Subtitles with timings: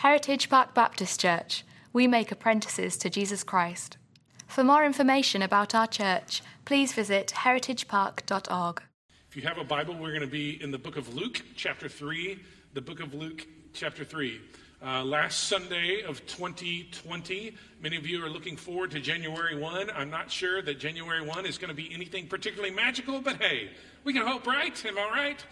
[0.00, 1.62] Heritage Park Baptist Church.
[1.92, 3.98] We make apprentices to Jesus Christ.
[4.46, 8.82] For more information about our church, please visit heritagepark.org.
[9.28, 11.86] If you have a Bible, we're going to be in the book of Luke, chapter
[11.86, 12.38] 3.
[12.72, 14.40] The book of Luke, chapter 3.
[14.82, 19.90] Uh, last Sunday of 2020, many of you are looking forward to January 1.
[19.90, 23.68] I'm not sure that January 1 is going to be anything particularly magical, but hey,
[24.04, 24.82] we can hope, right?
[24.86, 25.44] Am I right?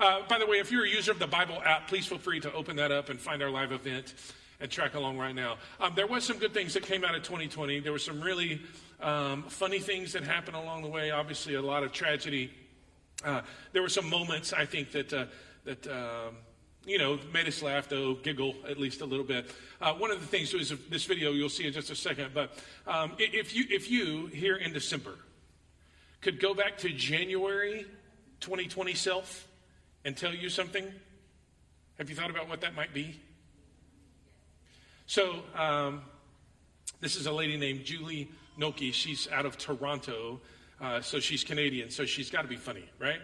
[0.00, 2.40] Uh, by the way, if you're a user of the Bible app, please feel free
[2.40, 4.14] to open that up and find our live event
[4.58, 5.58] and track along right now.
[5.78, 7.80] Um, there was some good things that came out of 2020.
[7.80, 8.62] There were some really
[9.02, 11.10] um, funny things that happened along the way.
[11.10, 12.50] Obviously, a lot of tragedy.
[13.22, 13.42] Uh,
[13.72, 15.26] there were some moments I think that uh,
[15.64, 16.36] that um,
[16.86, 19.50] you know made us laugh, though giggle at least a little bit.
[19.82, 22.30] Uh, one of the things is this video you'll see in just a second.
[22.32, 22.52] But
[22.86, 25.16] um, if you if you here in December
[26.22, 27.84] could go back to January
[28.40, 29.46] 2020 self
[30.04, 30.86] and tell you something?
[31.98, 33.20] Have you thought about what that might be?
[35.06, 36.02] So, um,
[37.00, 38.92] this is a lady named Julie Nolke.
[38.92, 40.40] She's out of Toronto,
[40.80, 43.20] uh, so she's Canadian, so she's got to be funny, right?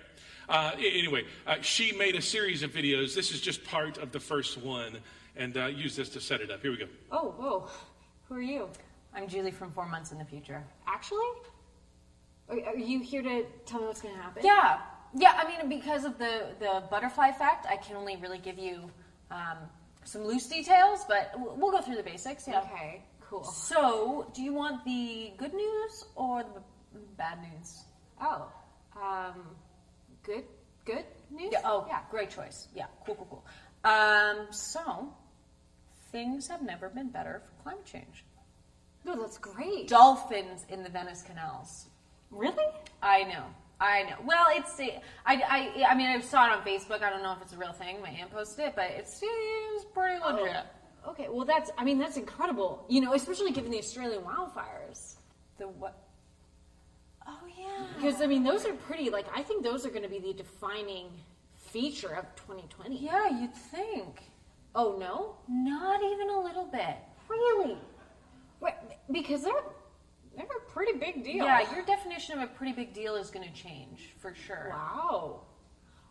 [0.48, 3.14] Uh, anyway, uh, she made a series of videos.
[3.14, 4.98] This is just part of the first one,
[5.36, 6.62] and uh, use this to set it up.
[6.62, 6.86] Here we go.
[7.10, 7.68] Oh, whoa.
[8.28, 8.68] Who are you?
[9.14, 10.62] I'm Julie from Four Months in the Future.
[10.86, 11.26] Actually?
[12.48, 14.44] Are, are you here to tell me what's going to happen?
[14.44, 14.80] Yeah,
[15.14, 18.90] yeah, I mean, because of the, the butterfly effect, I can only really give you
[19.30, 19.58] um,
[20.04, 22.46] some loose details, but we'll go through the basics.
[22.46, 22.60] Yeah.
[22.60, 23.44] Okay, cool.
[23.44, 27.84] So, do you want the good news or the bad news?
[28.20, 28.50] Oh,
[29.00, 29.42] um,
[30.22, 30.44] good,
[30.84, 31.50] good news?
[31.52, 32.68] Yeah, oh, yeah, great choice.
[32.74, 33.44] Yeah, cool, cool, cool.
[33.90, 35.12] Um, so,
[36.12, 38.24] things have never been better for climate change.
[39.04, 39.88] No, that's great.
[39.88, 41.86] Dolphins in the Venice canals.
[42.30, 42.64] Really?
[43.02, 43.44] I know.
[43.80, 44.16] I know.
[44.24, 44.92] Well, it's I,
[45.26, 47.02] I I mean I saw it on Facebook.
[47.02, 48.00] I don't know if it's a real thing.
[48.00, 50.64] My aunt posted it, but it seems pretty oh, legit.
[51.04, 52.86] Oh, okay, well that's I mean that's incredible.
[52.88, 55.16] You know, especially given the Australian wildfires.
[55.58, 55.98] The what?
[57.26, 57.86] Oh yeah.
[57.96, 59.10] Because I mean those are pretty.
[59.10, 61.08] Like I think those are going to be the defining
[61.54, 62.98] feature of 2020.
[62.98, 64.22] Yeah, you'd think.
[64.74, 66.96] Oh no, not even a little bit.
[67.28, 67.76] Really?
[69.12, 69.54] because they're
[70.36, 71.44] they're a pretty big deal.
[71.44, 74.68] Yeah, your definition of a pretty big deal is going to change for sure.
[74.70, 75.42] Wow.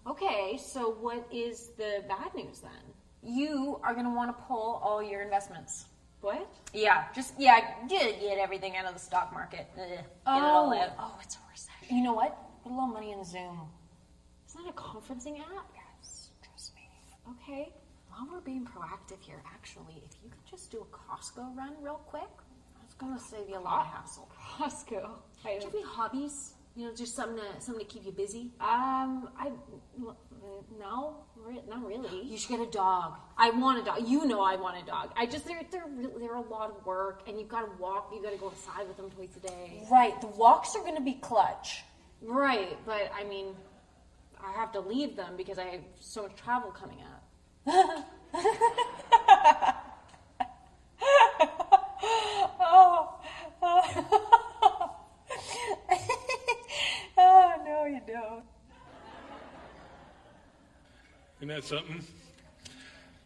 [0.08, 2.72] Okay, so what is the bad news then?
[3.24, 5.86] You are going to want to pull all your investments.
[6.22, 6.47] What?
[6.74, 9.68] Yeah, just yeah, get, get everything out of the stock market.
[9.78, 10.72] Ugh, get oh.
[10.72, 11.97] it Oh, it's a recession.
[11.97, 12.38] You know what?
[12.63, 13.62] Put a little money in Zoom.
[14.47, 15.69] Isn't that a conferencing app?
[15.75, 16.81] Yes, trust me.
[17.30, 17.74] Okay.
[18.09, 22.02] While we're being proactive here, actually, if you could just do a Costco run real
[22.07, 22.30] quick,
[22.97, 24.29] gonna save you a lot of hassle.
[24.57, 25.09] Costco.
[25.44, 26.53] Do you have any hobbies?
[26.75, 28.51] You know, just something to something to keep you busy.
[28.59, 29.51] Um, I
[30.78, 31.23] no,
[31.69, 32.23] not really.
[32.23, 33.17] You should get a dog.
[33.38, 34.06] I want a dog.
[34.06, 35.11] You know, I want a dog.
[35.16, 35.88] I just they're they're
[36.19, 38.11] they're a lot of work, and you've got to walk.
[38.13, 39.83] You got to go outside with them twice a day.
[39.89, 40.19] Right.
[40.19, 41.83] The walks are going to be clutch.
[42.22, 43.56] Right, but I mean,
[44.44, 47.23] I have to leave them because I have so much travel coming up.
[52.59, 53.19] oh,
[53.62, 54.95] oh.
[57.17, 58.44] oh, no, you don't.
[61.38, 62.01] Isn't that something?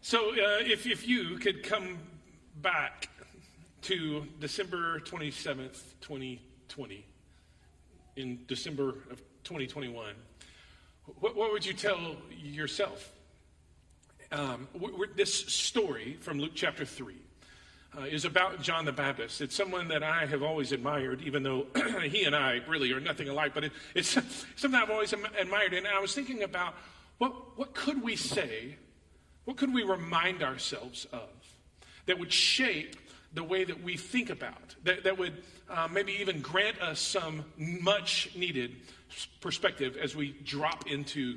[0.02, 1.98] So, uh, if, if you could come
[2.62, 3.08] back
[3.82, 7.04] to December 27th, 2020,
[8.14, 10.14] in December of 2021,
[11.18, 13.10] what, what would you tell yourself?
[14.30, 14.68] Um,
[15.16, 17.14] this story from Luke chapter 3
[17.98, 19.40] uh, is about John the Baptist.
[19.40, 21.66] It's someone that I have always admired, even though
[22.04, 24.10] he and I really are nothing alike, but it, it's
[24.54, 25.74] something I've always admired.
[25.74, 26.76] And I was thinking about
[27.20, 28.76] what, what could we say,
[29.44, 31.28] what could we remind ourselves of
[32.06, 32.96] that would shape
[33.34, 35.34] the way that we think about, that, that would
[35.68, 38.74] uh, maybe even grant us some much needed
[39.42, 41.34] perspective as we drop into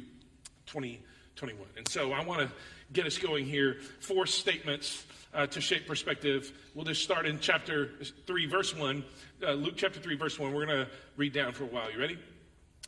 [0.68, 1.68] 2021.
[1.76, 2.56] And so I want to
[2.94, 3.76] get us going here.
[4.00, 6.54] Four statements uh, to shape perspective.
[6.74, 7.90] We'll just start in chapter
[8.26, 9.04] 3, verse 1.
[9.46, 10.54] Uh, Luke chapter 3, verse 1.
[10.54, 11.92] We're going to read down for a while.
[11.92, 12.18] You ready?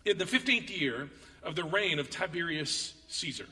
[0.06, 1.10] In the 15th year
[1.46, 3.46] of the reign of Tiberius Caesar,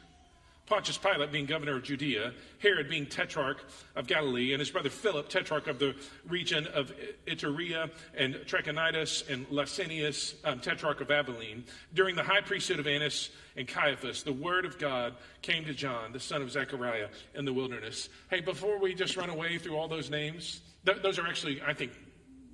[0.66, 3.64] Pontius Pilate being governor of Judea, Herod being tetrarch
[3.96, 5.94] of Galilee, and his brother Philip, tetrarch of the
[6.28, 6.92] region of
[7.28, 11.66] Iturea, and Trachonitis and Lysanias, um, tetrarch of Abilene.
[11.94, 16.14] During the high priesthood of Annas and Caiaphas, the word of God came to John,
[16.14, 18.08] the son of Zechariah, in the wilderness.
[18.30, 21.74] Hey, before we just run away through all those names, th- those are actually, I
[21.74, 21.92] think,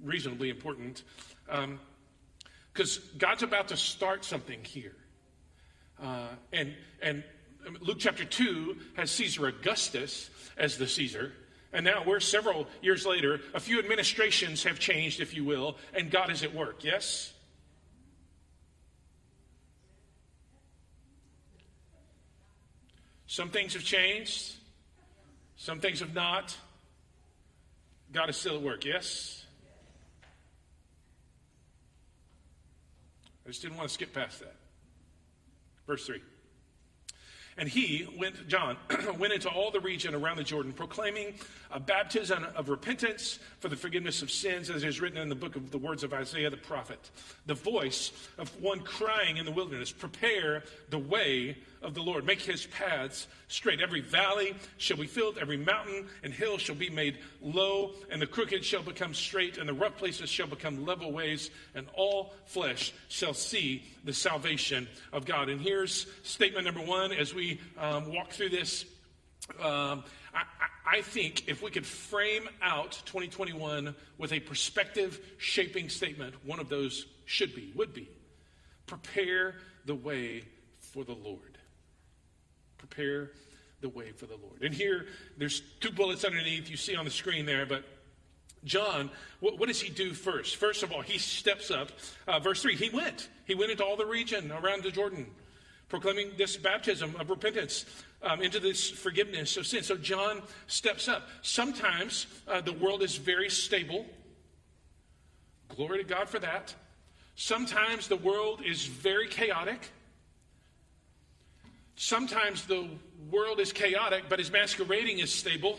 [0.03, 1.03] reasonably important.
[1.45, 4.95] Because um, God's about to start something here.
[6.01, 7.23] Uh, and, and
[7.81, 11.33] Luke chapter 2 has Caesar Augustus as the Caesar.
[11.71, 13.41] And now we're several years later.
[13.53, 16.83] A few administrations have changed, if you will, and God is at work.
[16.83, 17.33] Yes?
[23.27, 24.55] Some things have changed,
[25.55, 26.57] some things have not.
[28.11, 28.85] God is still at work.
[28.85, 29.45] Yes?
[33.45, 34.55] I just didn't want to skip past that.
[35.89, 36.21] Verse 3.
[37.57, 38.77] And he went, John,
[39.17, 41.33] went into all the region around the Jordan, proclaiming
[41.71, 45.55] a baptism of repentance for the forgiveness of sins, as is written in the book
[45.55, 47.09] of the words of Isaiah the prophet.
[47.47, 52.41] The voice of one crying in the wilderness, prepare the way of the Lord, make
[52.41, 53.81] his paths straight.
[53.81, 58.27] Every valley shall be filled, every mountain and hill shall be made low, and the
[58.27, 62.93] crooked shall become straight, and the rough places shall become level ways, and all flesh
[63.07, 65.49] shall see the salvation of God.
[65.49, 68.85] And here's statement number one as we um, walk through this.
[69.61, 70.03] Um,
[70.33, 70.43] I,
[70.85, 76.67] I think if we could frame out 2021 with a perspective shaping statement, one of
[76.67, 78.09] those should be, would be,
[78.85, 79.55] prepare
[79.85, 80.43] the way
[80.79, 81.58] for the Lord
[82.79, 83.31] prepare
[83.81, 84.61] the way for the Lord.
[84.61, 85.05] And here,
[85.37, 87.83] there's two bullets underneath you see on the screen there, but
[88.65, 89.09] John,
[89.39, 90.57] what, what, does he do first?
[90.57, 91.91] First of all, he steps up.
[92.27, 93.29] Uh, verse 3 He went.
[93.45, 95.27] He went into all the region around the Jordan,
[95.87, 97.85] proclaiming this baptism of repentance
[98.21, 99.83] um, into this forgiveness of sin.
[99.83, 101.29] So John steps up.
[101.41, 104.05] Sometimes uh, the world is very stable.
[105.75, 106.75] Glory to God for that.
[107.35, 109.89] Sometimes the world is very chaotic.
[112.01, 112.87] Sometimes the
[113.29, 115.77] world is chaotic, but is masquerading as stable.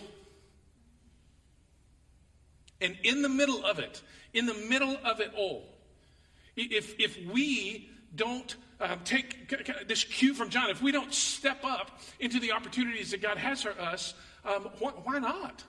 [2.78, 4.02] And in the middle of it,
[4.34, 5.64] in the middle of it all,
[6.56, 9.48] if, if we don't um, take
[9.88, 13.62] this cue from John, if we don't step up into the opportunities that God has
[13.62, 14.12] for us,
[14.44, 15.64] um, wh- why not?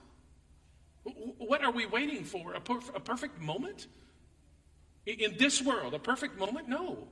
[1.38, 2.52] What are we waiting for?
[2.52, 3.86] A, perf- a perfect moment?
[5.06, 6.68] In this world, a perfect moment?
[6.68, 7.08] No.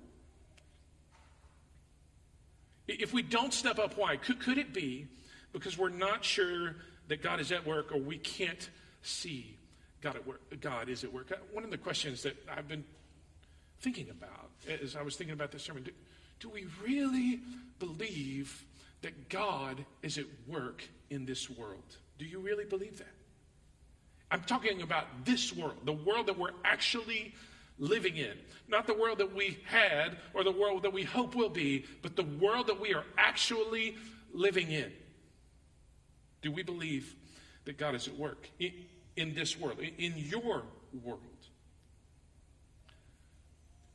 [2.99, 4.17] If we don't step up, why?
[4.17, 5.07] Could, could it be
[5.53, 6.77] because we're not sure
[7.09, 8.69] that God is at work or we can't
[9.03, 9.57] see
[10.01, 10.41] God at work?
[10.61, 11.31] God is at work.
[11.31, 12.85] Uh, one of the questions that I've been
[13.81, 14.51] thinking about
[14.83, 15.91] as I was thinking about this sermon do,
[16.41, 17.41] do we really
[17.79, 18.65] believe
[19.03, 21.97] that God is at work in this world?
[22.19, 23.15] Do you really believe that?
[24.31, 27.35] I'm talking about this world, the world that we're actually
[27.81, 28.35] living in.
[28.69, 32.15] Not the world that we had or the world that we hope will be, but
[32.15, 33.97] the world that we are actually
[34.33, 34.93] living in.
[36.43, 37.17] Do we believe
[37.65, 38.73] that God is at work in,
[39.17, 40.63] in this world, in your
[41.03, 41.21] world?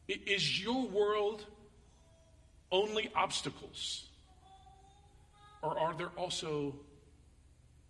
[0.08, 1.46] Is your world
[2.72, 4.08] only obstacles?
[5.62, 6.76] Or are there also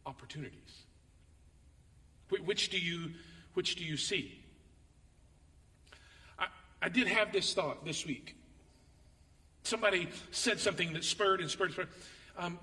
[0.06, 0.84] opportunities?
[2.30, 3.12] Which do you,
[3.54, 4.45] which do you see?
[6.86, 8.36] I did have this thought this week.
[9.64, 11.70] Somebody said something that spurred and spurred.
[11.70, 11.88] And spurred.
[12.38, 12.60] Um,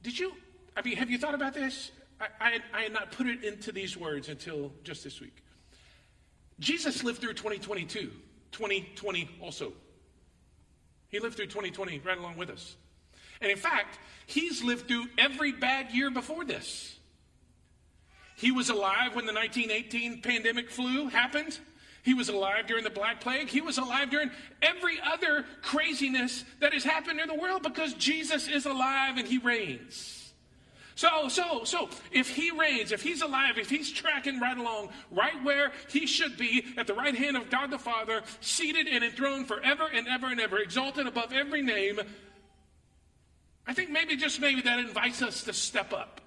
[0.00, 0.32] did you?
[0.76, 1.90] I mean, have you thought about this?
[2.20, 5.42] I, I, I had not put it into these words until just this week.
[6.60, 8.12] Jesus lived through 2022,
[8.52, 9.72] 2020 also.
[11.08, 12.76] He lived through 2020 right along with us.
[13.40, 16.96] And in fact, he's lived through every bad year before this.
[18.36, 21.58] He was alive when the 1918 pandemic flu happened.
[22.04, 23.48] He was alive during the Black Plague.
[23.48, 24.30] He was alive during
[24.60, 29.38] every other craziness that has happened in the world because Jesus is alive and he
[29.38, 30.32] reigns.
[30.96, 35.42] So, so, so, if he reigns, if he's alive, if he's tracking right along, right
[35.42, 39.48] where he should be, at the right hand of God the Father, seated and enthroned
[39.48, 42.00] forever and ever and ever, exalted above every name,
[43.66, 46.20] I think maybe, just maybe, that invites us to step up.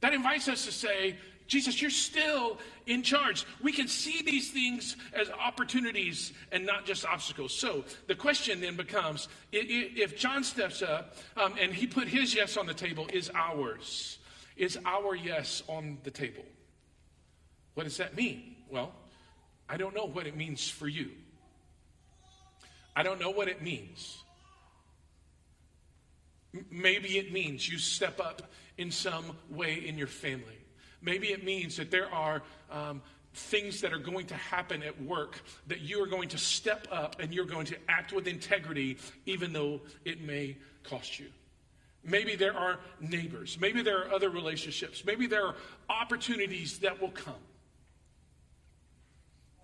[0.00, 3.44] That invites us to say, Jesus, you're still in charge.
[3.62, 7.52] We can see these things as opportunities and not just obstacles.
[7.52, 12.56] So the question then becomes if John steps up um, and he put his yes
[12.56, 14.18] on the table, is ours?
[14.56, 16.44] Is our yes on the table?
[17.74, 18.56] What does that mean?
[18.70, 18.92] Well,
[19.68, 21.10] I don't know what it means for you.
[22.94, 24.22] I don't know what it means.
[26.70, 28.42] Maybe it means you step up
[28.76, 30.58] in some way in your family.
[31.02, 33.02] Maybe it means that there are um,
[33.34, 37.16] things that are going to happen at work that you are going to step up
[37.18, 41.26] and you're going to act with integrity, even though it may cost you.
[42.04, 43.58] Maybe there are neighbors.
[43.60, 45.04] Maybe there are other relationships.
[45.04, 45.54] Maybe there are
[45.88, 47.34] opportunities that will come.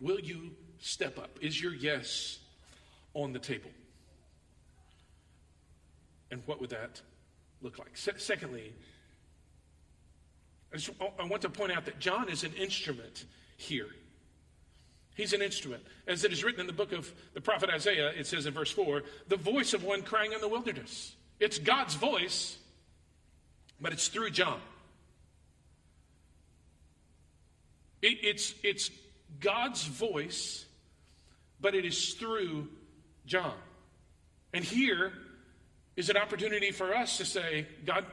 [0.00, 1.38] Will you step up?
[1.40, 2.38] Is your yes
[3.14, 3.70] on the table?
[6.30, 7.00] And what would that
[7.60, 7.96] look like?
[7.96, 8.72] Se- secondly,
[10.72, 13.24] I, just, oh, I want to point out that John is an instrument
[13.56, 13.88] here.
[15.14, 15.82] He's an instrument.
[16.06, 18.70] As it is written in the book of the prophet Isaiah, it says in verse
[18.70, 21.14] 4 the voice of one crying in the wilderness.
[21.40, 22.56] It's God's voice,
[23.80, 24.60] but it's through John.
[28.00, 28.90] It, it's, it's
[29.40, 30.64] God's voice,
[31.60, 32.68] but it is through
[33.26, 33.54] John.
[34.52, 35.12] And here
[35.96, 38.04] is an opportunity for us to say, God,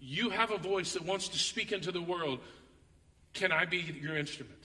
[0.00, 2.40] you have a voice that wants to speak into the world.
[3.34, 4.58] Can I be your instrument?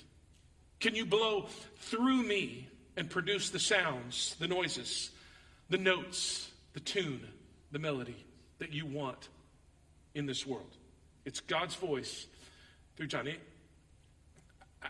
[0.80, 5.12] Can you blow through me and produce the sounds, the noises,
[5.70, 7.28] the notes, the tune,
[7.72, 8.16] the melody
[8.60, 9.30] that you want
[10.14, 10.78] in this world?
[11.26, 12.28] It's God's voice
[12.96, 13.28] through John.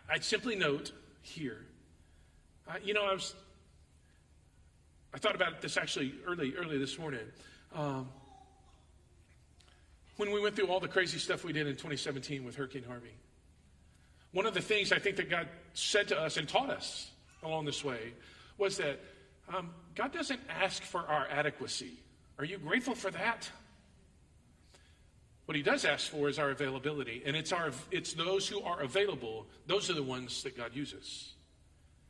[0.10, 1.66] I simply note here,
[2.68, 3.34] uh, you know, I was,
[5.14, 7.22] I thought about this actually early, early this morning.
[7.74, 8.10] Um,
[10.18, 13.14] when we went through all the crazy stuff we did in 2017 with Hurricane Harvey.
[14.32, 17.10] One of the things I think that God said to us and taught us
[17.44, 18.14] along this way
[18.58, 19.00] was that
[19.54, 21.94] um, God doesn't ask for our adequacy.
[22.38, 23.50] Are you grateful for that?
[25.46, 28.82] What he does ask for is our availability, and it's our it's those who are
[28.82, 29.46] available.
[29.68, 31.34] Those are the ones that God uses.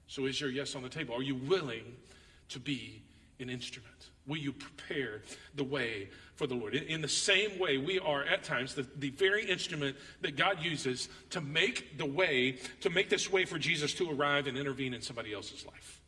[0.08, 1.16] So, is your yes on the table?
[1.16, 1.84] Are you willing
[2.50, 3.02] to be
[3.40, 4.10] an instrument?
[4.28, 5.22] Will you prepare
[5.56, 6.74] the way for the Lord?
[6.74, 11.10] In the same way, we are at times the, the very instrument that God uses
[11.30, 15.02] to make the way, to make this way for Jesus to arrive and intervene in
[15.02, 16.02] somebody else's life.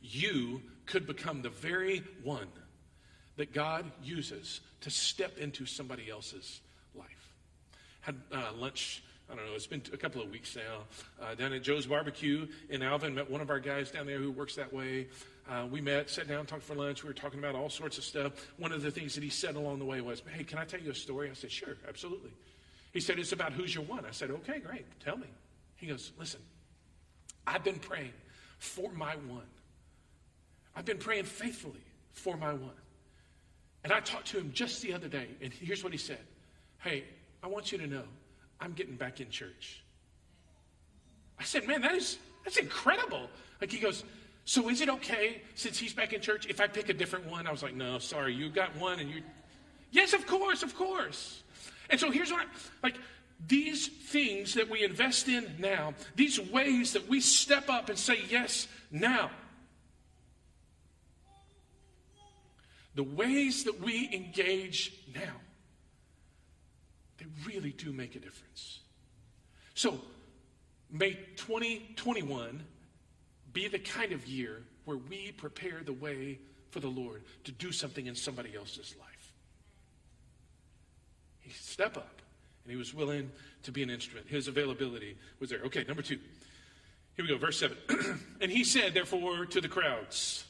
[0.00, 2.48] You could become the very one
[3.36, 6.60] that God uses to step into somebody else's
[6.94, 7.34] life.
[8.00, 10.84] Had uh, lunch I don't know, it's been a couple of weeks now,
[11.20, 13.14] uh, down at Joe's Barbecue in Alvin.
[13.14, 15.08] Met one of our guys down there who works that way.
[15.50, 17.02] Uh, we met, sat down, talked for lunch.
[17.02, 18.32] We were talking about all sorts of stuff.
[18.56, 20.80] One of the things that he said along the way was, Hey, can I tell
[20.80, 21.28] you a story?
[21.28, 22.30] I said, Sure, absolutely.
[22.92, 24.04] He said, It's about who's your one.
[24.04, 24.86] I said, Okay, great.
[25.00, 25.26] Tell me.
[25.74, 26.40] He goes, Listen,
[27.46, 28.12] I've been praying
[28.58, 29.46] for my one.
[30.76, 32.70] I've been praying faithfully for my one.
[33.82, 36.20] And I talked to him just the other day, and here's what he said
[36.78, 37.04] Hey,
[37.42, 38.04] I want you to know
[38.60, 39.82] I'm getting back in church.
[41.38, 43.28] I said, Man, that is that's incredible.
[43.60, 44.04] Like he goes,
[44.44, 47.46] So is it okay since he's back in church if I pick a different one?
[47.46, 49.22] I was like, No, sorry, you got one and you
[49.90, 51.42] Yes, of course, of course.
[51.88, 52.46] And so here's what I,
[52.82, 52.96] like
[53.46, 58.20] these things that we invest in now, these ways that we step up and say
[58.28, 59.30] yes now.
[62.94, 65.34] The ways that we engage now
[67.18, 68.80] they really do make a difference.
[69.74, 70.00] So,
[70.90, 72.62] may 2021
[73.52, 76.38] be the kind of year where we prepare the way
[76.70, 79.32] for the Lord to do something in somebody else's life.
[81.40, 82.20] He stepped up
[82.64, 83.30] and he was willing
[83.62, 84.26] to be an instrument.
[84.28, 85.60] His availability was there.
[85.66, 86.18] Okay, number two.
[87.14, 87.76] Here we go, verse 7.
[88.40, 90.44] and he said, therefore, to the crowds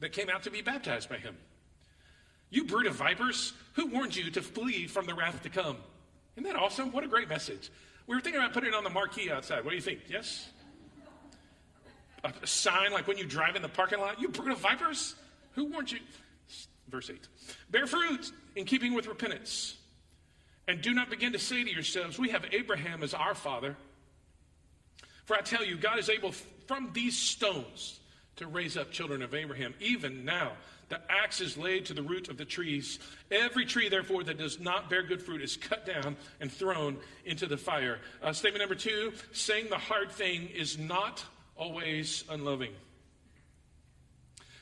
[0.00, 1.36] that came out to be baptized by him,
[2.50, 5.76] you brood of vipers, who warned you to flee from the wrath to come?
[6.36, 6.92] Isn't that awesome?
[6.92, 7.70] What a great message.
[8.06, 9.64] We were thinking about putting it on the marquee outside.
[9.64, 10.00] What do you think?
[10.08, 10.48] Yes?
[12.24, 15.14] A sign like when you drive in the parking lot, you brood of vipers,
[15.52, 16.00] who warned you?
[16.88, 17.28] Verse 8.
[17.70, 19.76] Bear fruit in keeping with repentance.
[20.66, 23.76] And do not begin to say to yourselves, We have Abraham as our father.
[25.24, 26.32] For I tell you, God is able
[26.66, 28.00] from these stones
[28.36, 30.52] to raise up children of Abraham, even now.
[30.88, 32.98] The axe is laid to the root of the trees.
[33.30, 37.46] Every tree, therefore, that does not bear good fruit is cut down and thrown into
[37.46, 37.98] the fire.
[38.22, 41.24] Uh, statement number two saying the hard thing is not
[41.56, 42.72] always unloving.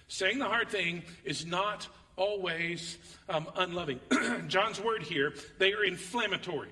[0.09, 4.01] Saying the hard thing is not always um, unloving.
[4.49, 6.71] John's word here, they are inflammatory.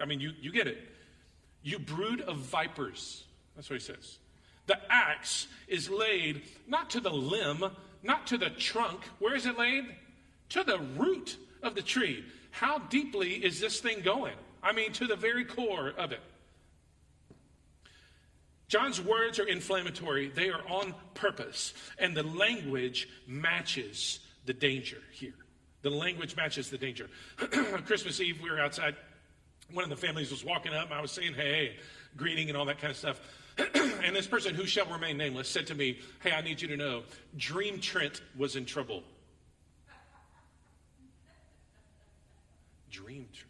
[0.00, 0.78] I mean, you, you get it.
[1.62, 3.24] You brood of vipers.
[3.56, 4.18] That's what he says.
[4.66, 7.64] The axe is laid not to the limb,
[8.02, 9.00] not to the trunk.
[9.18, 9.84] Where is it laid?
[10.50, 12.24] To the root of the tree.
[12.50, 14.34] How deeply is this thing going?
[14.62, 16.20] I mean, to the very core of it.
[18.68, 25.34] John's words are inflammatory, they are on purpose, and the language matches the danger here.
[25.82, 27.10] The language matches the danger.
[27.84, 28.96] Christmas Eve, we were outside.
[29.72, 30.90] One of the families was walking up.
[30.90, 31.76] I was saying, hey,
[32.16, 33.20] greeting and all that kind of stuff.
[34.04, 36.76] and this person who shall remain nameless said to me, Hey, I need you to
[36.76, 37.02] know,
[37.36, 39.02] Dream Trent was in trouble.
[42.90, 43.48] Dream Trent.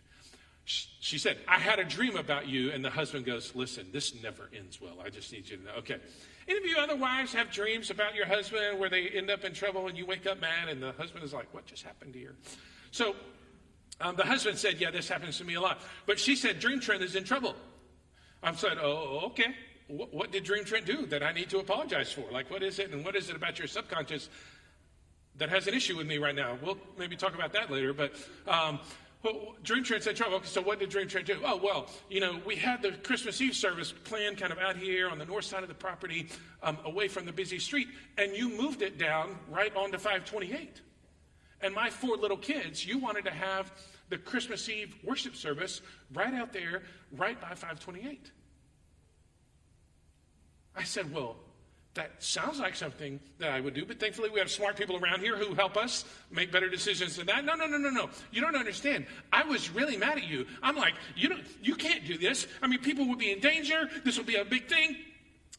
[0.64, 2.70] she said, I had a dream about you.
[2.70, 4.98] And the husband goes, Listen, this never ends well.
[5.04, 5.72] I just need you to know.
[5.78, 5.96] Okay.
[6.48, 9.52] Any of you other wives have dreams about your husband where they end up in
[9.52, 12.34] trouble and you wake up mad and the husband is like, What just happened here?
[12.90, 13.14] So
[14.00, 15.80] um, the husband said, Yeah, this happens to me a lot.
[16.06, 17.54] But she said, Dream Trent is in trouble.
[18.42, 19.54] I said, Oh, okay.
[19.92, 22.24] What, what did Dream Trent do that I need to apologize for?
[22.30, 22.92] Like, what is it?
[22.92, 24.30] And what is it about your subconscious
[25.36, 26.56] that has an issue with me right now?
[26.62, 27.92] We'll maybe talk about that later.
[27.92, 28.14] But
[28.48, 28.80] um,
[29.22, 30.36] well, Dream Trent said trouble.
[30.36, 31.36] Okay, so what did Dream Trent do?
[31.44, 35.10] Oh, well, you know, we had the Christmas Eve service planned kind of out here
[35.10, 36.28] on the north side of the property,
[36.62, 40.80] um, away from the busy street, and you moved it down right onto 528.
[41.60, 43.70] And my four little kids, you wanted to have
[44.08, 45.82] the Christmas Eve worship service
[46.14, 46.82] right out there,
[47.12, 48.32] right by 528.
[50.76, 51.36] I said, Well,
[51.94, 55.20] that sounds like something that I would do, but thankfully we have smart people around
[55.20, 57.44] here who help us make better decisions than that.
[57.44, 58.08] No, no, no, no, no.
[58.30, 59.04] You don't understand.
[59.30, 60.46] I was really mad at you.
[60.62, 62.46] I'm like, you don't, you can't do this.
[62.62, 63.90] I mean, people would be in danger.
[64.04, 64.96] This would be a big thing.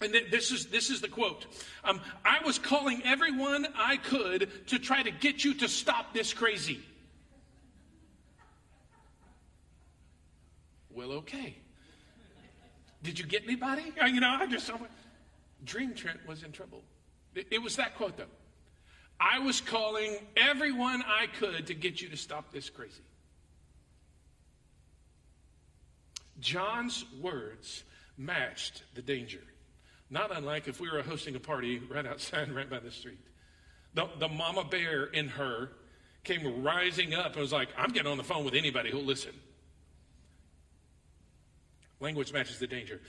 [0.01, 1.45] And this is this is the quote.
[1.83, 6.33] Um, I was calling everyone I could to try to get you to stop this
[6.33, 6.79] crazy.
[10.89, 11.57] Well, okay.
[13.03, 13.93] Did you get anybody?
[14.01, 14.69] Uh, you know, I just.
[15.63, 16.83] Dream Trent was in trouble.
[17.35, 18.25] It was that quote, though.
[19.19, 23.03] I was calling everyone I could to get you to stop this crazy.
[26.39, 27.83] John's words
[28.17, 29.41] matched the danger.
[30.09, 33.19] Not unlike if we were hosting a party right outside, right by the street.
[33.93, 35.69] The, the mama bear in her
[36.23, 39.33] came rising up and was like, I'm getting on the phone with anybody who'll listen.
[41.99, 43.01] Language matches the danger.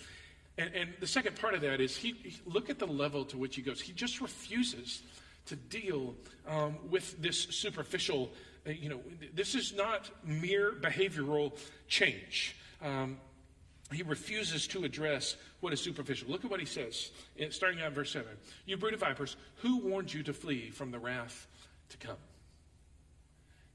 [0.57, 3.39] And, and the second part of that is he, he, look at the level to
[3.39, 3.81] which he goes.
[3.81, 5.03] He just refuses
[5.47, 6.15] to deal
[6.47, 8.31] um, with this superficial,
[8.67, 9.01] uh, you know,
[9.35, 11.59] this is not mere behavioral
[11.89, 12.57] change.
[12.83, 13.19] Um,
[13.93, 16.29] he refuses to address what is superficial.
[16.31, 17.11] Look at what he says,
[17.51, 18.29] starting out in verse 7.
[18.67, 21.47] You brood of vipers, who warned you to flee from the wrath
[21.91, 22.17] to come?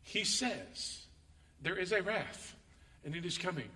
[0.02, 1.06] He says,
[1.62, 2.56] There is a wrath,
[3.06, 3.70] and it is coming.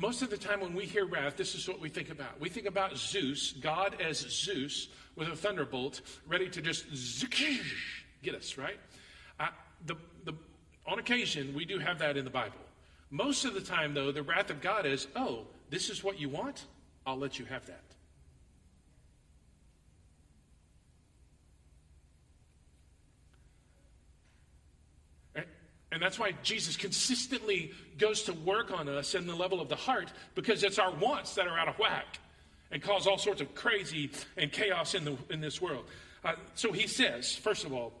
[0.00, 2.38] Most of the time when we hear wrath, this is what we think about.
[2.40, 6.86] We think about Zeus, God as Zeus, with a thunderbolt, ready to just
[8.22, 8.78] get us, right?
[9.40, 9.48] Uh,
[9.86, 10.34] the, the,
[10.86, 12.60] on occasion, we do have that in the Bible.
[13.10, 16.28] Most of the time, though, the wrath of God is, oh, this is what you
[16.28, 16.66] want?
[17.04, 17.82] I'll let you have that.
[25.90, 29.76] And that's why Jesus consistently goes to work on us in the level of the
[29.76, 32.18] heart because it's our wants that are out of whack
[32.70, 35.84] and cause all sorts of crazy and chaos in, the, in this world.
[36.24, 37.92] Uh, so he says, first of all,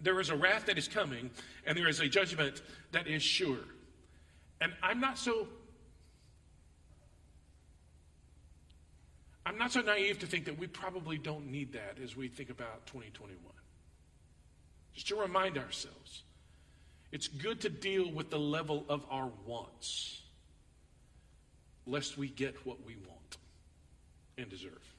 [0.00, 1.30] there is a wrath that is coming
[1.64, 3.60] and there is a judgment that is sure.
[4.60, 5.46] And I'm not so
[9.44, 12.48] I'm not so naive to think that we probably don't need that as we think
[12.48, 13.36] about 2021.
[14.94, 16.22] Just to remind ourselves
[17.12, 20.22] it's good to deal with the level of our wants,
[21.86, 23.36] lest we get what we want
[24.38, 24.91] and deserve.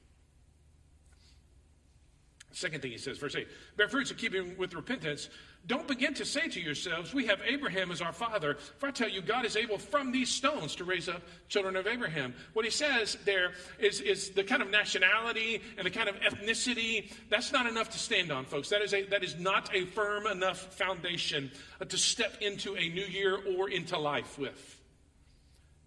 [2.54, 5.28] Second thing he says, verse 8 bear fruits of keeping with repentance.
[5.66, 8.58] Don't begin to say to yourselves, We have Abraham as our father.
[8.78, 11.88] For I tell you, God is able from these stones to raise up children of
[11.88, 12.32] Abraham.
[12.52, 17.12] What he says there is, is the kind of nationality and the kind of ethnicity.
[17.28, 18.68] That's not enough to stand on, folks.
[18.68, 22.88] That is, a, that is not a firm enough foundation uh, to step into a
[22.88, 24.80] new year or into life with.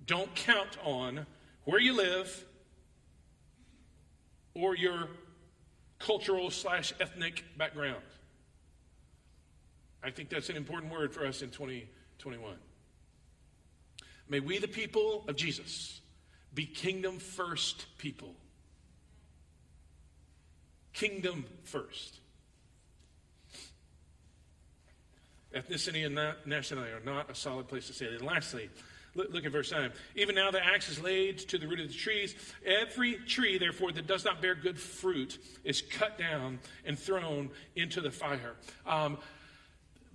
[0.06, 1.25] Don't count on
[1.63, 2.45] where you live
[4.53, 5.08] or your
[6.00, 8.04] cultural slash ethnic background.
[10.04, 12.56] I think that's an important word for us in 2021.
[14.30, 16.02] May we, the people of Jesus,
[16.54, 18.36] be kingdom first people.
[20.94, 22.20] Kingdom first.
[25.56, 28.14] Ethnicity and nationality are not a solid place to say it.
[28.14, 28.70] And lastly,
[29.17, 29.91] Look, look at verse 9.
[30.15, 32.36] Even now the axe is laid to the root of the trees.
[32.63, 37.99] Every tree, therefore, that does not bear good fruit is cut down and thrown into
[37.99, 38.53] the fire.
[38.86, 39.17] Um,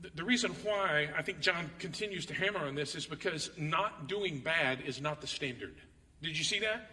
[0.01, 4.07] the, the reason why I think John continues to hammer on this is because not
[4.07, 5.75] doing bad is not the standard.
[6.23, 6.89] Did you see that?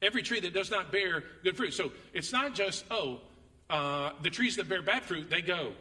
[0.00, 1.74] Every tree that does not bear good fruit.
[1.74, 3.20] So it's not just, oh,
[3.68, 5.72] uh, the trees that bear bad fruit, they go.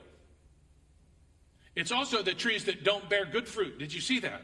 [1.76, 3.78] It's also the trees that don't bear good fruit.
[3.78, 4.42] Did you see that?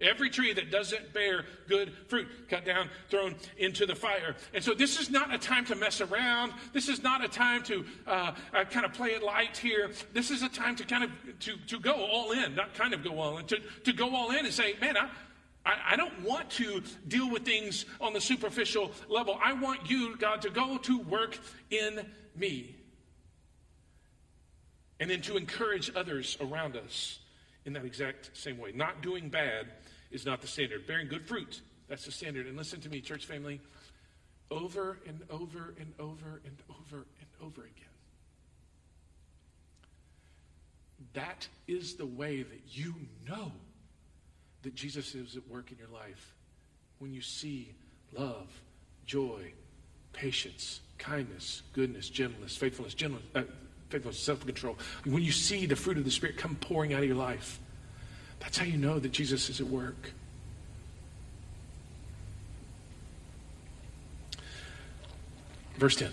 [0.00, 4.34] Every tree that doesn't bear good fruit, cut down, thrown into the fire.
[4.52, 6.52] And so, this is not a time to mess around.
[6.72, 9.90] This is not a time to uh, uh, kind of play it light here.
[10.12, 13.04] This is a time to kind of to, to go all in, not kind of
[13.04, 15.08] go all in, to, to go all in and say, man, I,
[15.64, 19.38] I, I don't want to deal with things on the superficial level.
[19.42, 21.38] I want you, God, to go to work
[21.70, 22.04] in
[22.36, 22.76] me.
[25.00, 27.18] And then to encourage others around us
[27.64, 28.72] in that exact same way.
[28.72, 29.66] Not doing bad
[30.10, 30.86] is not the standard.
[30.86, 32.46] Bearing good fruit, that's the standard.
[32.46, 33.60] And listen to me, church family,
[34.50, 37.88] over and over and over and over and over again.
[41.14, 42.94] That is the way that you
[43.28, 43.52] know
[44.62, 46.34] that Jesus is at work in your life.
[46.98, 47.74] When you see
[48.12, 48.48] love,
[49.06, 49.52] joy,
[50.12, 53.42] patience, kindness, goodness, gentleness, faithfulness, gentleness, uh,
[53.90, 54.78] faithfulness, self-control.
[55.04, 57.60] When you see the fruit of the Spirit come pouring out of your life,
[58.44, 60.12] that's how you know that Jesus is at work.
[65.78, 66.10] Verse 10.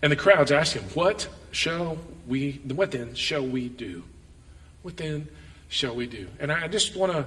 [0.00, 4.02] And the crowds asked him, What shall we, what then shall we do?
[4.80, 5.28] What then
[5.68, 6.28] shall we do?
[6.40, 7.26] And I just want to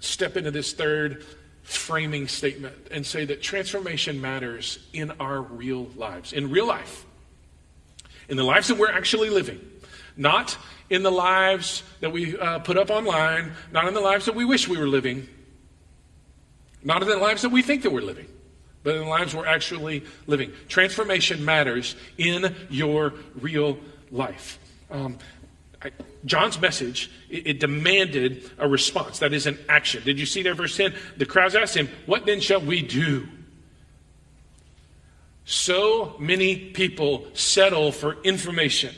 [0.00, 1.24] step into this third
[1.62, 7.06] framing statement and say that transformation matters in our real lives, in real life,
[8.28, 9.60] in the lives that we're actually living,
[10.14, 10.56] not
[10.90, 14.44] in the lives that we uh, put up online, not in the lives that we
[14.44, 15.28] wish we were living,
[16.82, 18.26] not in the lives that we think that we're living,
[18.82, 20.52] but in the lives we're actually living.
[20.68, 23.78] Transformation matters in your real
[24.10, 24.58] life.
[24.90, 25.18] Um,
[25.82, 25.90] I,
[26.24, 29.20] John's message, it, it, demanded a response.
[29.20, 30.02] That is an action.
[30.02, 30.94] Did you see there, verse 10?
[31.16, 33.28] The crowds asked him, What then shall we do?
[35.44, 38.94] So many people settle for information.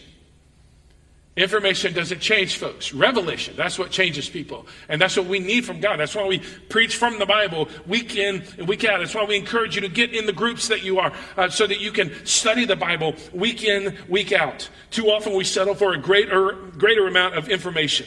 [1.40, 2.92] Information doesn't change folks.
[2.92, 4.66] Revelation, that's what changes people.
[4.90, 5.98] And that's what we need from God.
[5.98, 8.98] That's why we preach from the Bible week in and week out.
[8.98, 11.66] That's why we encourage you to get in the groups that you are uh, so
[11.66, 14.68] that you can study the Bible week in, week out.
[14.90, 18.06] Too often we settle for a greater, greater amount of information.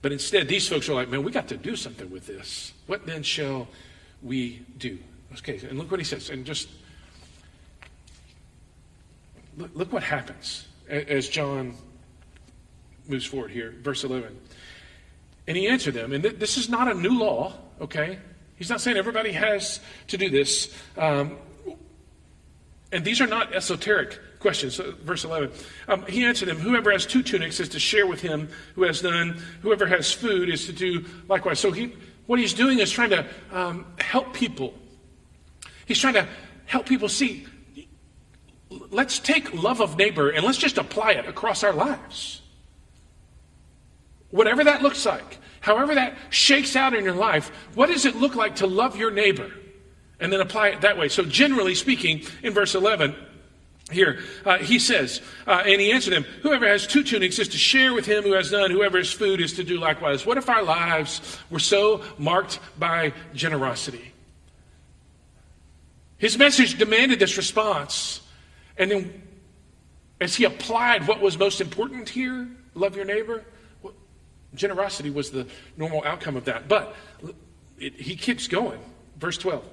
[0.00, 2.72] But instead, these folks are like, man, we got to do something with this.
[2.86, 3.68] What then shall
[4.22, 4.98] we do?
[5.34, 6.30] Okay, and look what he says.
[6.30, 6.70] And just
[9.58, 11.74] look, look what happens as John
[13.08, 14.38] moves forward here, verse 11.
[15.46, 18.18] And he answered them, and th- this is not a new law, okay?
[18.56, 20.72] He's not saying everybody has to do this.
[20.96, 21.36] Um,
[22.92, 24.74] and these are not esoteric questions.
[24.74, 25.50] So, verse 11.
[25.88, 29.02] Um, he answered them, Whoever has two tunics is to share with him who has
[29.02, 29.42] none.
[29.62, 31.58] Whoever has food is to do likewise.
[31.58, 31.94] So, he,
[32.26, 34.74] what he's doing is trying to um, help people.
[35.86, 36.28] He's trying to
[36.66, 37.46] help people see
[38.90, 42.42] let's take love of neighbor and let's just apply it across our lives.
[44.30, 48.34] Whatever that looks like, however that shakes out in your life, what does it look
[48.34, 49.50] like to love your neighbor?
[50.20, 51.08] And then apply it that way.
[51.08, 53.14] So, generally speaking, in verse 11,
[53.90, 57.58] here, uh, he says, uh, and he answered them, Whoever has two tunics is to
[57.58, 58.70] share with him who has none.
[58.70, 60.24] Whoever has food is to do likewise.
[60.24, 64.12] What if our lives were so marked by generosity?
[66.16, 68.21] His message demanded this response.
[68.78, 69.22] And then,
[70.20, 73.44] as he applied what was most important here, love your neighbor,
[73.82, 73.94] well,
[74.54, 76.68] generosity was the normal outcome of that.
[76.68, 76.94] But
[77.78, 78.80] it, he keeps going.
[79.18, 79.64] Verse 12.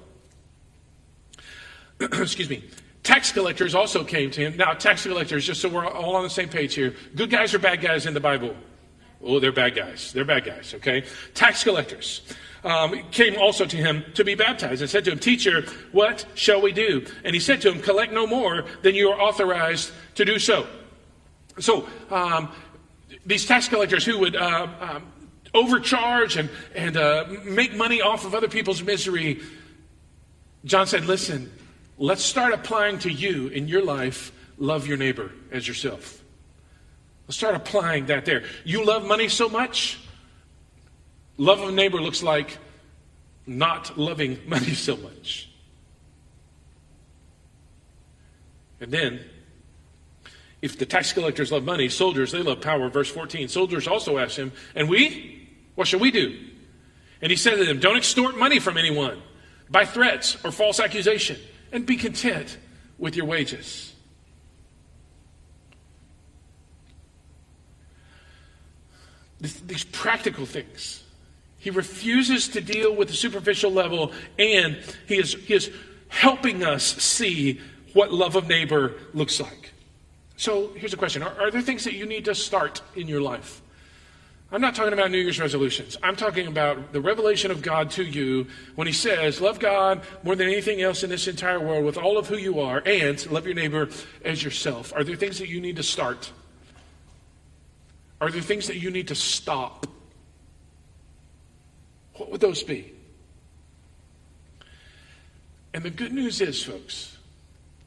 [2.00, 2.64] Excuse me.
[3.02, 4.56] Tax collectors also came to him.
[4.56, 7.58] Now, tax collectors, just so we're all on the same page here, good guys or
[7.58, 8.54] bad guys in the Bible?
[9.22, 10.12] Oh, they're bad guys.
[10.12, 11.04] They're bad guys, okay?
[11.34, 12.22] Tax collectors
[12.64, 16.60] um, came also to him to be baptized and said to him, Teacher, what shall
[16.60, 17.06] we do?
[17.24, 20.66] And he said to him, Collect no more than you are authorized to do so.
[21.58, 22.52] So, um,
[23.26, 25.12] these tax collectors who would uh, um,
[25.54, 29.40] overcharge and, and uh, make money off of other people's misery,
[30.64, 31.52] John said, Listen,
[31.98, 36.22] let's start applying to you in your life love your neighbor as yourself.
[37.26, 38.44] Let's start applying that there.
[38.64, 39.98] You love money so much?
[41.36, 42.58] Love of neighbor looks like
[43.46, 45.48] not loving money so much.
[48.80, 49.20] And then,
[50.62, 52.88] if the tax collectors love money, soldiers, they love power.
[52.88, 53.48] Verse 14.
[53.48, 55.48] Soldiers also asked him, And we?
[55.74, 56.38] What shall we do?
[57.22, 59.22] And he said to them, Don't extort money from anyone
[59.70, 61.38] by threats or false accusation,
[61.72, 62.58] and be content
[62.98, 63.92] with your wages.
[69.40, 70.99] These practical things
[71.60, 75.70] he refuses to deal with the superficial level, and he is, he is
[76.08, 77.60] helping us see
[77.92, 79.72] what love of neighbor looks like.
[80.36, 83.20] So here's a question Are, are there things that you need to start in your
[83.20, 83.60] life?
[84.50, 85.96] I'm not talking about New Year's resolutions.
[86.02, 90.34] I'm talking about the revelation of God to you when He says, Love God more
[90.34, 93.44] than anything else in this entire world with all of who you are, and love
[93.44, 93.90] your neighbor
[94.24, 94.94] as yourself.
[94.96, 96.32] Are there things that you need to start?
[98.18, 99.86] Are there things that you need to stop?
[102.20, 102.92] What would those be?
[105.72, 107.16] And the good news is, folks,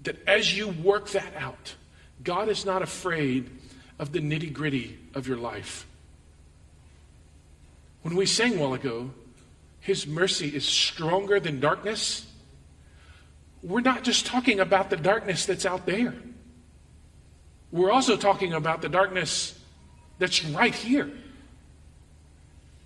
[0.02, 1.76] that as you work that out,
[2.24, 3.48] God is not afraid
[4.00, 5.86] of the nitty gritty of your life.
[8.02, 9.12] When we sang a while ago,
[9.80, 12.26] His mercy is stronger than darkness,
[13.62, 16.16] we're not just talking about the darkness that's out there.
[17.72, 19.60] We're also talking about the darkness
[20.18, 21.12] that's right here.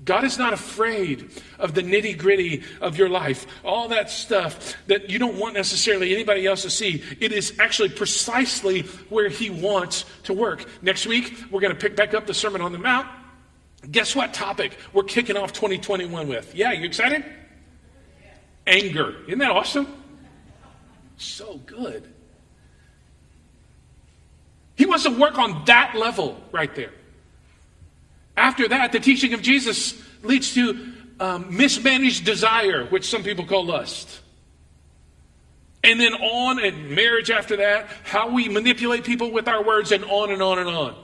[0.05, 5.09] God is not afraid of the nitty gritty of your life, all that stuff that
[5.09, 7.03] you don't want necessarily anybody else to see.
[7.19, 10.65] It is actually precisely where He wants to work.
[10.81, 13.07] Next week, we're going to pick back up the Sermon on the Mount.
[13.89, 16.53] Guess what topic we're kicking off 2021 with?
[16.53, 17.25] Yeah, you excited?
[18.65, 19.15] Anger.
[19.27, 19.87] Isn't that awesome?
[21.17, 22.13] So good.
[24.75, 26.91] He wants to work on that level right there.
[28.37, 33.65] After that, the teaching of Jesus leads to um, mismanaged desire, which some people call
[33.65, 34.21] lust.
[35.83, 40.05] And then on, and marriage after that, how we manipulate people with our words, and
[40.05, 40.95] on and on and on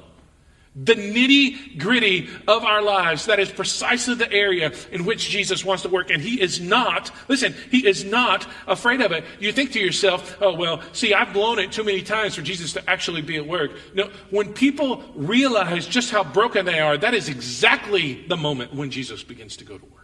[0.76, 3.28] the nitty gritty of our lives.
[3.28, 6.10] That is precisely the area in which Jesus wants to work.
[6.10, 9.24] And he is not, listen, he is not afraid of it.
[9.40, 12.74] You think to yourself, oh, well, see, I've blown it too many times for Jesus
[12.74, 13.72] to actually be at work.
[13.94, 18.90] No, when people realize just how broken they are, that is exactly the moment when
[18.90, 20.00] Jesus begins to go to work.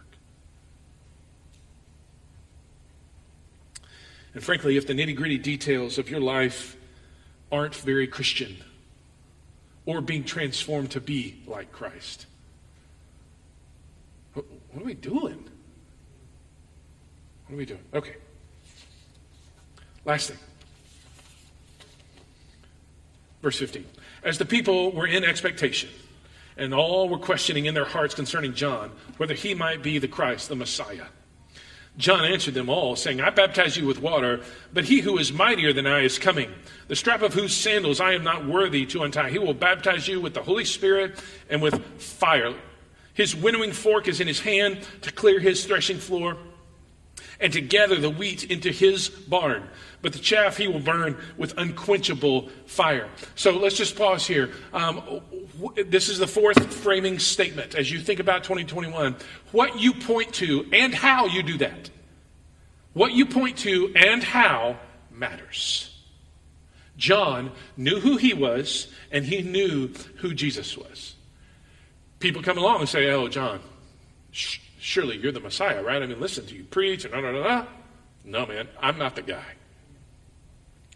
[4.34, 6.76] And frankly, if the nitty gritty details of your life
[7.50, 8.56] aren't very Christian,
[9.86, 12.26] or being transformed to be like Christ.
[14.34, 14.44] What,
[14.76, 15.48] are we doing?
[17.46, 17.80] What are we doing?
[17.92, 18.16] Okay.
[20.04, 20.38] Last thing.
[23.42, 23.84] Verse 15.
[24.22, 25.88] As the people were in expectation,
[26.56, 30.48] and all were questioning in their hearts concerning John whether he might be the Christ,
[30.48, 31.06] the Messiah.
[31.96, 34.40] John answered them all, saying, I baptize you with water,
[34.72, 36.50] but he who is mightier than I is coming,
[36.88, 39.30] the strap of whose sandals I am not worthy to untie.
[39.30, 42.54] He will baptize you with the Holy Spirit and with fire.
[43.12, 46.36] His winnowing fork is in his hand to clear his threshing floor
[47.40, 49.68] and to gather the wheat into his barn.
[50.02, 53.08] But the chaff he will burn with unquenchable fire.
[53.34, 54.50] So let's just pause here.
[54.72, 55.20] Um,
[55.86, 59.16] this is the fourth framing statement as you think about 2021.
[59.52, 61.90] What you point to and how you do that.
[62.92, 64.78] What you point to and how
[65.10, 65.86] matters.
[66.96, 71.14] John knew who he was, and he knew who Jesus was.
[72.18, 73.60] People come along and say, Oh, John,
[74.80, 76.02] surely you're the Messiah, right?
[76.02, 77.66] I mean, listen to you preach and da da da.
[78.24, 79.54] No, man, I'm not the guy.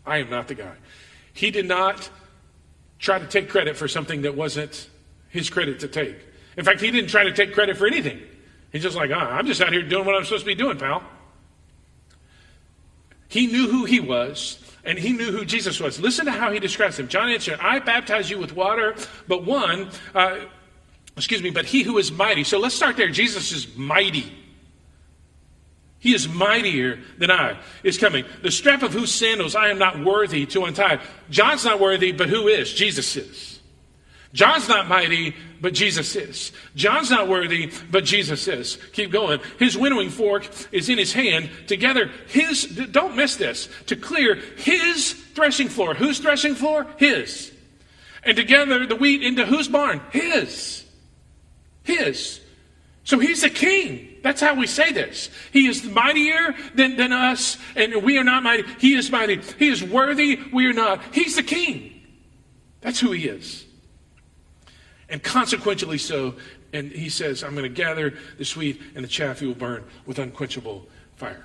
[0.06, 0.74] I am not the guy.
[1.32, 2.10] He did not
[2.98, 4.88] try to take credit for something that wasn't
[5.28, 6.16] his credit to take.
[6.56, 8.20] In fact, he didn't try to take credit for anything.
[8.72, 10.78] He's just like, oh, I'm just out here doing what I'm supposed to be doing,
[10.78, 11.02] pal.
[13.28, 15.98] He knew who he was, and he knew who Jesus was.
[15.98, 17.08] Listen to how he describes him.
[17.08, 18.94] John answered, I baptize you with water,
[19.26, 20.40] but one, uh,
[21.16, 22.44] excuse me, but he who is mighty.
[22.44, 23.08] So let's start there.
[23.08, 24.32] Jesus is mighty.
[25.98, 28.26] He is mightier than I is coming.
[28.42, 31.00] The strap of whose sandals I am not worthy to untie.
[31.30, 32.74] John's not worthy, but who is?
[32.74, 33.54] Jesus is.
[34.34, 36.52] John's not mighty, but Jesus is.
[36.74, 38.78] John's not worthy, but Jesus is.
[38.92, 39.40] Keep going.
[39.58, 41.48] His winnowing fork is in his hand.
[41.68, 45.94] Together, his, don't miss this, to clear his threshing floor.
[45.94, 46.86] Whose threshing floor?
[46.98, 47.50] His.
[48.24, 50.02] And together the wheat into whose barn?
[50.10, 50.83] His.
[51.84, 52.40] His.
[53.04, 54.16] So he's the king.
[54.22, 55.28] That's how we say this.
[55.52, 58.64] He is mightier than, than us, and we are not mighty.
[58.80, 59.40] He is mighty.
[59.58, 60.40] He is worthy.
[60.52, 61.02] We are not.
[61.12, 62.02] He's the king.
[62.80, 63.66] That's who he is.
[65.10, 66.34] And consequentially so,
[66.72, 69.84] and he says, I'm going to gather the sweet and the chaff he will burn
[70.06, 71.44] with unquenchable fire.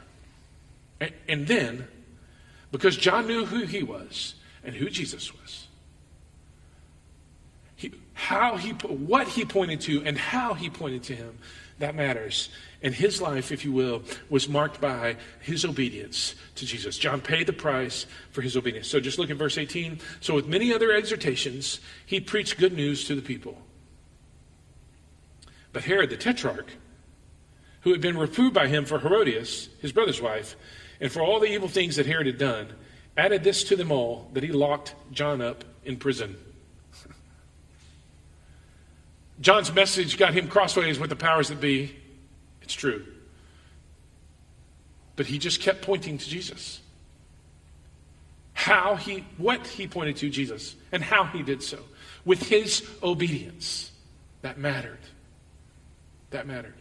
[1.01, 1.87] And, and then,
[2.71, 5.67] because John knew who he was and who Jesus was,
[8.19, 11.37] how he, what he pointed to and how he pointed to him,
[11.79, 12.49] that matters.
[12.83, 16.97] And his life, if you will, was marked by his obedience to Jesus.
[16.97, 18.89] John paid the price for his obedience.
[18.89, 19.99] So just look at verse 18.
[20.19, 23.57] So, with many other exhortations, he preached good news to the people.
[25.71, 26.73] But Herod the Tetrarch,
[27.81, 30.57] who had been reproved by him for Herodias, his brother's wife,
[30.99, 32.67] and for all the evil things that Herod had done,
[33.15, 36.35] added this to them all that he locked John up in prison.
[39.41, 41.95] John's message got him crossways with the powers that be.
[42.61, 43.05] It's true.
[45.15, 46.81] But he just kept pointing to Jesus.
[48.53, 51.79] How he, what he pointed to, Jesus, and how he did so.
[52.25, 53.91] With his obedience.
[54.41, 54.99] That mattered.
[56.29, 56.75] That mattered.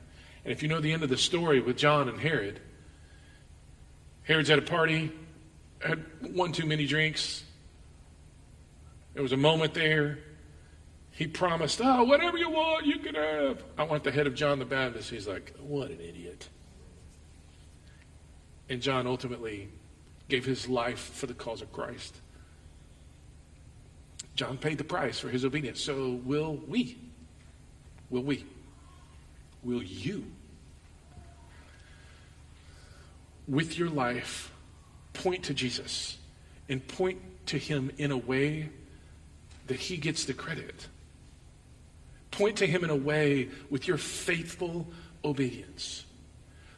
[0.44, 2.60] And if you know the end of the story with John and Herod,
[4.22, 5.12] Herod's at a party,
[5.80, 7.44] had one too many drinks.
[9.14, 10.18] There was a moment there.
[11.18, 13.64] He promised, Oh, whatever you want, you can have.
[13.76, 15.10] I want the head of John the Baptist.
[15.10, 16.48] He's like, What an idiot.
[18.68, 19.68] And John ultimately
[20.28, 22.14] gave his life for the cause of Christ.
[24.36, 25.80] John paid the price for his obedience.
[25.80, 26.96] So will we?
[28.10, 28.46] Will we?
[29.64, 30.24] Will you?
[33.48, 34.52] With your life,
[35.14, 36.16] point to Jesus
[36.68, 38.70] and point to him in a way
[39.66, 40.86] that he gets the credit.
[42.30, 44.86] Point to him in a way with your faithful
[45.24, 46.04] obedience.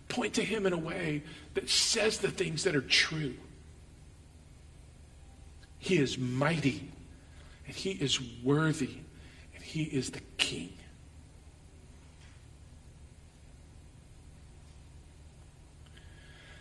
[0.08, 1.22] Point to him in a way
[1.54, 3.34] that says the things that are true.
[5.78, 6.90] He is mighty,
[7.66, 8.98] and he is worthy,
[9.54, 10.72] and he is the king.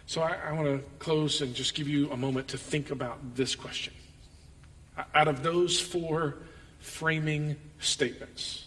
[0.06, 3.36] So I, I want to close and just give you a moment to think about
[3.36, 3.94] this question.
[5.14, 6.38] Out of those four
[6.80, 8.66] framing statements,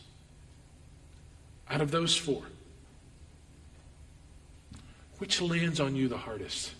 [1.72, 2.42] out of those four,
[5.16, 6.72] which lands on you the hardest?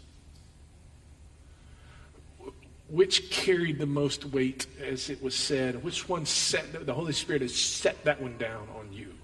[2.89, 5.83] Which carried the most weight, as it was said?
[5.83, 9.15] Which one set, the Holy Spirit has set that one down on you?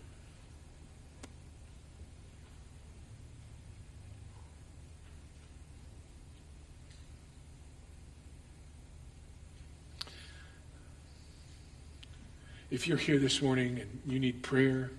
[12.70, 14.90] If you're here this morning and you need prayer,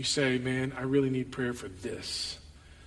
[0.00, 2.38] you say, Man, I really need prayer for this.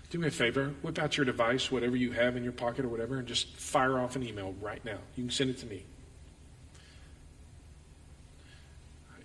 [0.09, 2.87] Do me a favor, whip out your device, whatever you have in your pocket or
[2.87, 4.97] whatever, and just fire off an email right now.
[5.15, 5.85] You can send it to me.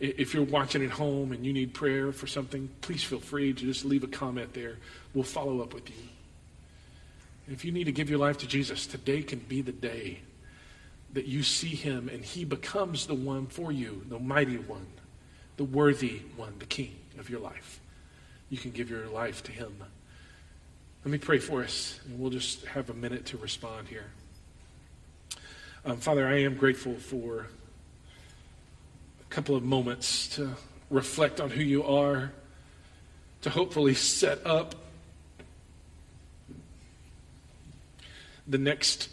[0.00, 3.64] If you're watching at home and you need prayer for something, please feel free to
[3.64, 4.76] just leave a comment there.
[5.14, 5.96] We'll follow up with you.
[7.50, 10.20] If you need to give your life to Jesus, today can be the day
[11.14, 14.86] that you see him and he becomes the one for you, the mighty one,
[15.56, 17.80] the worthy one, the king of your life.
[18.50, 19.74] You can give your life to him.
[21.04, 24.06] Let me pray for us, and we'll just have a minute to respond here.
[25.84, 27.46] Um, Father, I am grateful for
[29.20, 30.50] a couple of moments to
[30.90, 32.32] reflect on who you are,
[33.42, 34.74] to hopefully set up
[38.46, 39.10] the next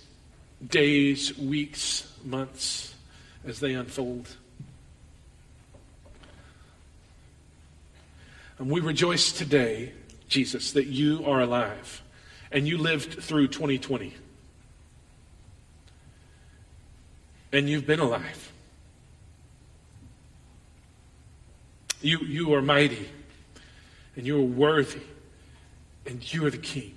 [0.66, 2.96] days, weeks, months
[3.46, 4.36] as they unfold.
[8.58, 9.94] And we rejoice today,
[10.28, 12.02] Jesus, that you are alive
[12.52, 14.14] and you lived through 2020.
[17.52, 18.52] And you've been alive.
[22.02, 23.10] You, you are mighty
[24.16, 25.02] and you are worthy
[26.06, 26.94] and you are the king.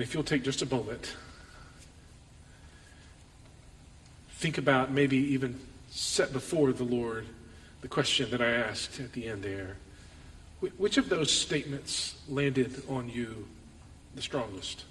[0.00, 1.14] And if you'll take just a moment,
[4.30, 5.60] think about maybe even
[5.90, 7.26] set before the Lord
[7.82, 9.76] the question that I asked at the end there.
[10.78, 13.46] Which of those statements landed on you
[14.14, 14.86] the strongest,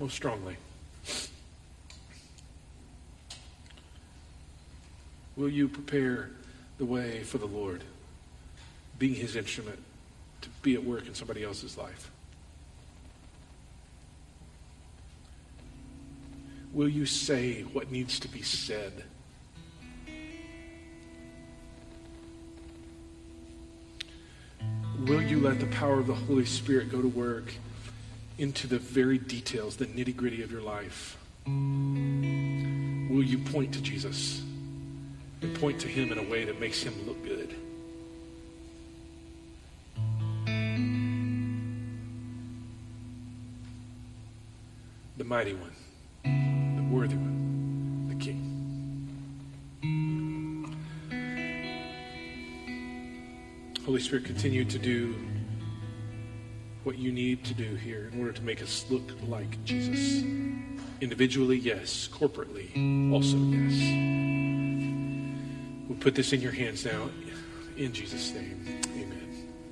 [0.00, 0.56] most strongly?
[5.36, 6.30] Will you prepare
[6.78, 7.84] the way for the Lord,
[8.98, 9.78] being his instrument
[10.40, 12.10] to be at work in somebody else's life?
[16.72, 19.04] Will you say what needs to be said?
[25.06, 27.52] Will you let the power of the Holy Spirit go to work
[28.38, 31.16] into the very details, the nitty gritty of your life?
[31.46, 34.42] Will you point to Jesus
[35.42, 37.54] and point to Him in a way that makes Him look good?
[45.16, 45.72] The mighty one
[54.00, 55.14] Holy Spirit, continue to do
[56.84, 60.24] what you need to do here in order to make us look like Jesus.
[61.02, 62.08] Individually, yes.
[62.10, 62.70] Corporately,
[63.12, 63.76] also, yes.
[65.86, 67.10] We put this in your hands now.
[67.76, 69.29] In Jesus' name, amen.